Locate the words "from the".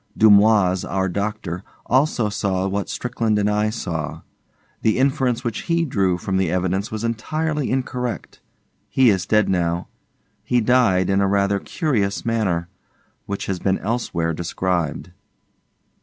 6.17-6.49